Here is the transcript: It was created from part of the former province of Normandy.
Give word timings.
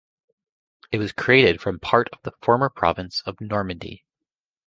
It 0.91 0.97
was 0.97 1.11
created 1.11 1.61
from 1.61 1.77
part 1.79 2.09
of 2.11 2.23
the 2.23 2.31
former 2.41 2.69
province 2.71 3.21
of 3.27 3.39
Normandy. 3.39 4.03